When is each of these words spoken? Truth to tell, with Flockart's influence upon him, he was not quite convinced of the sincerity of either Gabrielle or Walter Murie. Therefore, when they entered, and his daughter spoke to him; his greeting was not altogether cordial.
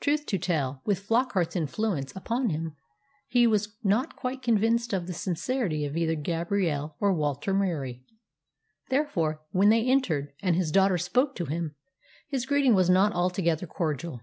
Truth 0.00 0.26
to 0.26 0.38
tell, 0.38 0.82
with 0.84 0.98
Flockart's 1.06 1.54
influence 1.54 2.10
upon 2.16 2.50
him, 2.50 2.74
he 3.28 3.46
was 3.46 3.76
not 3.84 4.16
quite 4.16 4.42
convinced 4.42 4.92
of 4.92 5.06
the 5.06 5.12
sincerity 5.12 5.84
of 5.84 5.96
either 5.96 6.16
Gabrielle 6.16 6.96
or 6.98 7.14
Walter 7.14 7.54
Murie. 7.54 8.02
Therefore, 8.88 9.40
when 9.52 9.68
they 9.68 9.84
entered, 9.86 10.32
and 10.42 10.56
his 10.56 10.72
daughter 10.72 10.98
spoke 10.98 11.36
to 11.36 11.44
him; 11.44 11.76
his 12.26 12.44
greeting 12.44 12.74
was 12.74 12.90
not 12.90 13.12
altogether 13.12 13.68
cordial. 13.68 14.22